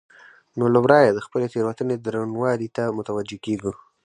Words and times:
نو 0.57 0.65
له 0.73 0.79
واره 0.85 0.99
د 1.13 1.19
خپلې 1.25 1.45
تېروتنې 1.53 1.95
درونوالي 1.97 2.69
ته 2.75 2.83
متوجه 2.97 3.37
کېږو. 3.45 3.71